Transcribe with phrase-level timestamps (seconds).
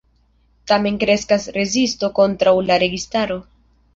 [0.71, 3.37] Tamen kreskas rezisto kontraŭ la registaro.